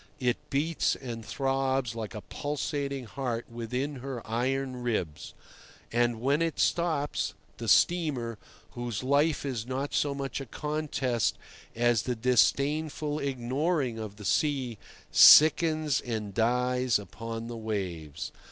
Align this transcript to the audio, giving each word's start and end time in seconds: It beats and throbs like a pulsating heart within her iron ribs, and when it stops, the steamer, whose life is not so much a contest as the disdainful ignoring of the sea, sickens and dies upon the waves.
It 0.19 0.49
beats 0.49 0.95
and 0.95 1.23
throbs 1.23 1.93
like 1.93 2.15
a 2.15 2.21
pulsating 2.21 3.05
heart 3.05 3.45
within 3.51 3.97
her 3.97 4.25
iron 4.27 4.81
ribs, 4.81 5.35
and 5.91 6.19
when 6.19 6.41
it 6.41 6.59
stops, 6.59 7.35
the 7.57 7.67
steamer, 7.67 8.39
whose 8.71 9.03
life 9.03 9.45
is 9.45 9.67
not 9.67 9.93
so 9.93 10.15
much 10.15 10.41
a 10.41 10.47
contest 10.47 11.37
as 11.75 12.01
the 12.01 12.15
disdainful 12.15 13.19
ignoring 13.19 13.99
of 13.99 14.15
the 14.15 14.25
sea, 14.25 14.79
sickens 15.11 16.01
and 16.03 16.33
dies 16.33 16.97
upon 16.97 17.45
the 17.45 17.55
waves. 17.55 18.31